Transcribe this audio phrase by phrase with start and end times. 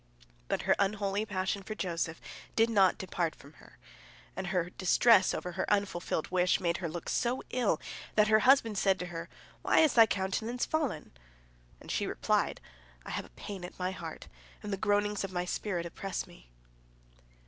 [0.47, 2.19] But her unholy passion for Joseph
[2.55, 3.77] did not depart from her,
[4.35, 7.79] and her distress over her unfulfilled wish made her look so ill
[8.15, 9.29] that her husband said to her,
[9.61, 11.11] "Why is thy countenance fallen?"
[11.79, 12.59] And she replied,
[13.05, 14.27] "I have a pain at my heart,
[14.63, 16.49] and the groanings of my spirit oppress me."